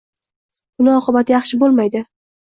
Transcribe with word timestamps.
Buni 0.79 0.91
oqibati 0.99 1.35
yaxshi 1.35 1.59
bo‘lmaydi. 1.65 2.01